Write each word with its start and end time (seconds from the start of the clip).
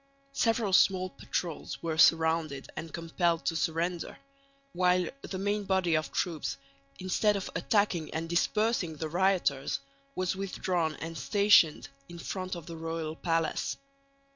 Several 0.33 0.73
small 0.73 1.11
patrols 1.11 1.83
were 1.83 1.95
surrounded 1.95 2.71
and 2.75 2.91
compelled 2.91 3.45
to 3.45 3.55
surrender, 3.55 4.17
while 4.73 5.07
the 5.21 5.37
main 5.37 5.63
body 5.65 5.93
of 5.95 6.11
troops, 6.11 6.57
instead 6.97 7.35
of 7.35 7.51
attacking 7.53 8.11
and 8.11 8.27
dispersing 8.27 8.95
the 8.95 9.09
rioters, 9.09 9.79
was 10.15 10.35
withdrawn 10.35 10.95
and 10.95 11.15
stationed 11.19 11.87
in 12.09 12.17
front 12.17 12.55
of 12.55 12.65
the 12.65 12.77
royal 12.77 13.15
palace. 13.15 13.77